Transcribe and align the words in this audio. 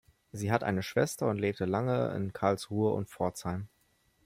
Sie 0.31 0.51
hat 0.51 0.63
eine 0.63 0.81
Schwester 0.81 1.29
und 1.29 1.37
lebte 1.37 1.65
lange 1.65 2.09
in 2.15 2.33
Karlsruhe 2.33 2.91
und 2.91 3.07
Pforzheim. 3.11 3.67